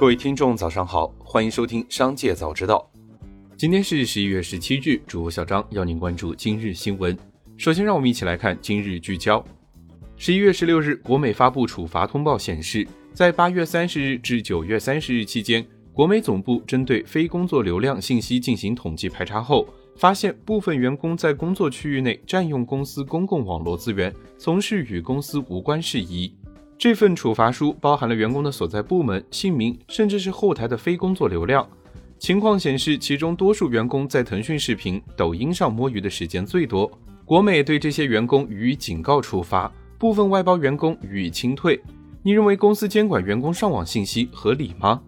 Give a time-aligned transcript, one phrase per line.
[0.00, 2.90] 各位听众，早上好，欢迎收听《商界早知道》。
[3.54, 7.14] 今天是十一月十七日，主播小张要您关注今日新闻。
[7.58, 9.44] 首先，让我们一起来看今日聚焦。
[10.16, 15.62] 十一月十六日，国美发布处罚通报显示，在八月三十日至九月三十日期间，
[15.92, 26.34] 国美总部针对非工作流量信息进行统计排查后，发现部分员工在工作区域内占用公司公共网络资源，从事与公司无关事宜。
[26.80, 31.68] 这份处罚书包含了员工的所在部门、姓名，甚至是后台的非工作流量。
[32.18, 36.90] 情况显示，其中多数员工在腾讯视频、抖音上摸鱼的时间最多。
[37.26, 41.78] 国美对这些员工予以警告处罚，部分外包员工予以清退。
[42.22, 45.02] 你认为公司监管员工上网信息合理吗？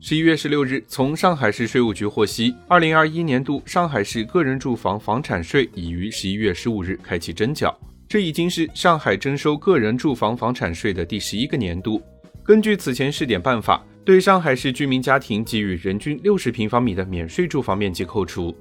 [0.00, 7.74] 十一月十六日，从上海市税务局获悉，二零二一年度上海市个人住房房产税已于十一月十五日开启征缴。
[8.14, 12.00] 这已经是上海征收个人住房房产税的第十一个年度。
[12.44, 18.56] 根据此前试点办法，对上海市居民家庭给予人均六十平方米的免税住房面积扣除。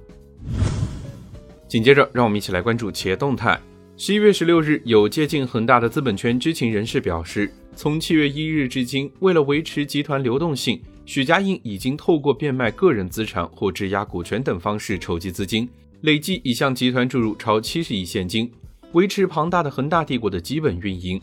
[1.68, 3.62] 紧接着，让我们一起来关注企业动态。
[3.96, 15.70] 十一月十六日，有接近恒大的资本圈知情人士表示，从七月一日至今，为了维持集团流动性，许家印已经透过变卖个人资产或质押股权等方式筹集资金，
[16.02, 18.52] 累计已向集团注入超七十亿现金。
[18.94, 21.20] 维持庞大的恒大帝国的基本运营。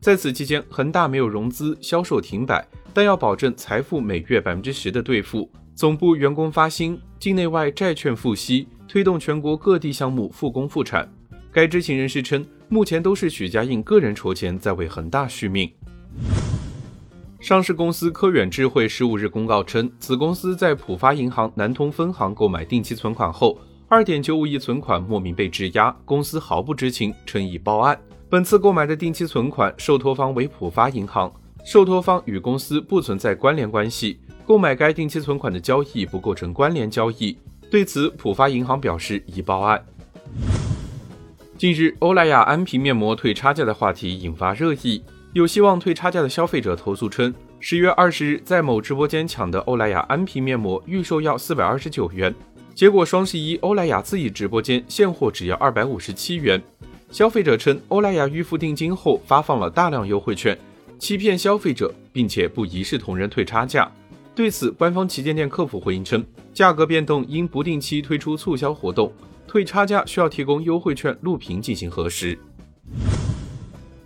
[0.00, 5.50] 在此期间，恒大没有融资，销售停摆，但要保证财富每月百分之十的兑付。
[5.74, 11.12] 总部员工发薪，境内外债券付息，推动全国各地项目复工复产。
[11.50, 15.68] 该知情人士称，目前都是许家印个人筹钱在为恒大续命。
[17.40, 23.58] 上市公司科远智慧十五日公告称，子公司在浦发银行南通分行购买定期存款后。
[23.90, 27.98] 二点九五亿存款莫名被质押，公司毫不知情，称已报案。
[28.28, 31.32] 本次购买的定期存款受托方为浦发银行，
[31.64, 37.38] 受托方与公司不存在关联关系，购买该定期存款的交易不构成关联交易。
[37.70, 39.82] 对此，浦发银行表示已报案。
[41.56, 45.02] 近日，欧莱雅安瓶面膜退差价的话题引发热议，
[45.32, 52.34] 有希望退差价的消费者投诉称，十月二十日在某直播间抢的欧莱雅安瓶面膜预售要四百二十九元。
[52.78, 56.62] 结果双十一欧莱雅自己直播间现货只要二百五十七元，
[57.10, 60.56] 消费者称欧莱雅预付定金后发放了大量优惠券，
[60.96, 63.90] 欺骗消费者，并且不一视同仁退差价。
[64.32, 66.24] 对此，官方旗舰店客服回应称，
[66.54, 69.12] 价格变动因不定期推出促销活动，
[69.48, 72.38] 退差价需要提供优惠券录屏进行核实。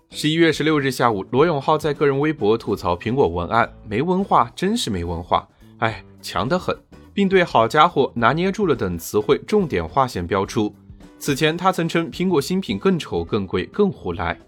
[0.09, 5.47] 十一月十六日下午，罗永浩在个人微博吐槽苹果文案没文化，真是没文化，
[5.81, 6.75] 哎，强得很。
[7.15, 10.75] 并对“好家伙，拿捏住了”等词汇重点划线标出。
[11.19, 14.39] 此前，他曾称苹果新品更丑、更贵、更胡来。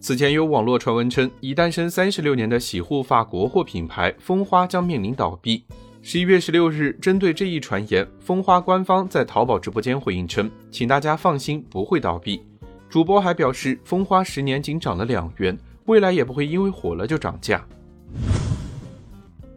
[0.00, 5.64] 此前有网络传闻称，已诞生三十六年的洗护发国货品牌蜂花将面临倒闭。
[6.02, 12.42] 十一月十六日，针对这一传言，蜂花官方在淘宝直播间回应称：“请大家放心，不会倒闭。”
[12.90, 17.64] 主播还表示，蜂花十年仅涨了两元，未来也不会因为火了就涨价。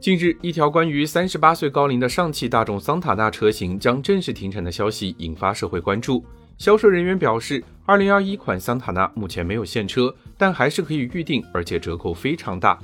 [0.05, 6.23] 近日，一条关于三十八岁高龄的上汽大众桑塔纳车型将正式停产的消息引发社会关注。
[6.59, 12.77] 销售人员表示，二零二一款桑塔纳目前没有现车，但还是可以预定，而且折扣非常大。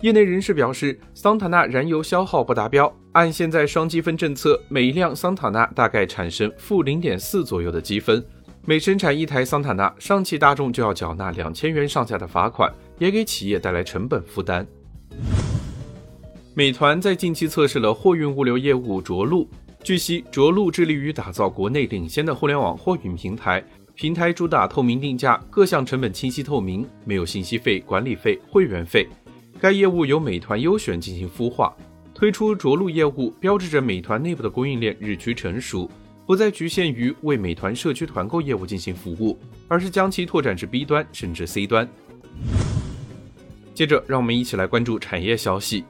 [0.00, 8.20] 业内人士表示，桑塔纳燃油消耗不达标，按现在双积分政策，每一辆桑塔纳大概产生负零点四左右的积分。
[8.64, 14.66] 每生产一台桑塔纳，上汽大众就要缴纳两千元上下的罚款，也给企业带来成本负担。
[16.58, 19.46] 美团在近期测试了货运物流业务着陆。
[19.84, 23.62] 据悉，着陆致力于打造国内领先的互联网货运平台，
[23.94, 29.06] 平台主打透明定价，各项成本清晰透明，没有信息费、管理费、会员费。
[29.60, 31.76] 该业务由美团优选进行孵化，
[32.14, 35.90] 推出着陆业务，标志着美团内部的供应链日趋成熟，
[36.24, 41.86] 不再局限于为美团社区团购业务进行服务，而是将其拓展至 B 端甚至 C 端。
[43.74, 45.84] 接着，让我们一起来关注产业消息。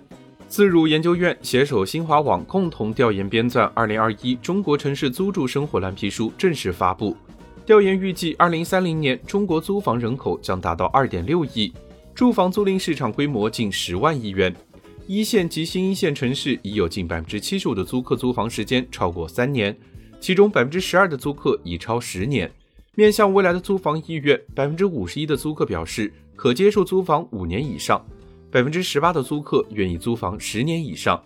[0.48, 7.16] 自如研究院携手新华网共同调研编撰《二零二一中国城市租住生活蓝皮书》正式发布。
[7.66, 11.72] 调研预计，二零三零年中国租房人口将达到二点六亿，
[12.14, 14.54] 住房租赁市场规模近十万亿元。
[15.08, 19.76] 一线及新一线城市已有近百分之七十五的租客租房时间超过三年，
[20.20, 22.50] 其中百分之十二的租客已超十年。
[22.94, 28.00] 面向未来的租房意愿，百分之五十一的租客表示可接受租房五年以上。
[28.56, 31.22] 百分之十八的租客愿意租房十年以上。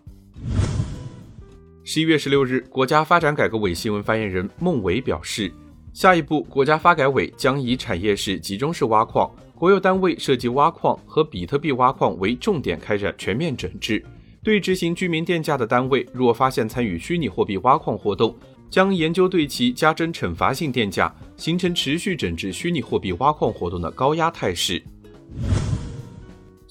[1.85, 5.49] 十一月十六日，国家发展改革委新闻发言人孟伟表示，
[5.93, 14.05] 下一步，国家发改委将以产业式、集中式挖矿、国有单位涉及挖矿和比特币挖矿为重点开展全面整治。
[14.43, 18.37] 对执行居民电价的单位，若发现参与虚拟货币挖矿活动，
[18.69, 24.83] 将研究对其加征惩罚性电价，形成持续整治虚拟货币挖矿活动的高压态势。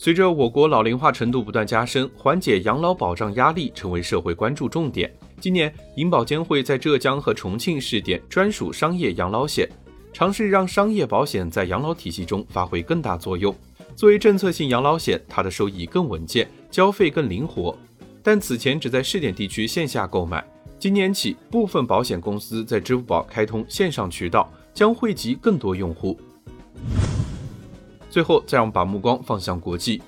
[0.02, 5.14] 随着我国老龄化程度不断加深，缓解养老保障压力成为社会关注重点。
[5.42, 9.68] 今年，银保监会在浙江和重庆试点专属商业养老险，
[10.14, 13.54] 尝试让商业保险在养老体系中发挥更大作用。
[13.94, 17.78] 作为政策性养老险，它的收益更稳健，交费更灵活。
[18.24, 20.42] 但此前只在试点地区线下购买，
[20.80, 26.18] 今年起，部分保险公司在支付宝开通线上渠道，将惠及更多用户。
[28.10, 30.02] 最后，再让我们把目光放向国际。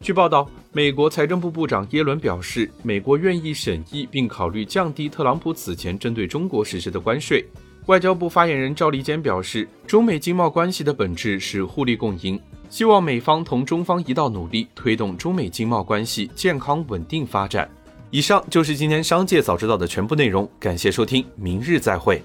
[0.00, 7.44] 据报道，美国财政部部长耶伦表示，美国愿意审议并考虑降低特朗普此前针对中国实施的关税。
[7.86, 12.38] 外交部发言人赵立坚表示，中美经贸关系的本质是互利共赢。
[12.68, 17.70] 希望美方同中方一道努力，推动中美经贸关系健康稳定发展。
[18.10, 22.22] 以上就是今天商界早知道的全部内容，感谢收听，明日再会。